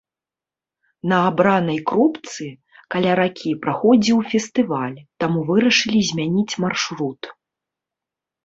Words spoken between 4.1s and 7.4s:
фестываль, таму вырашылі змяніць маршрут.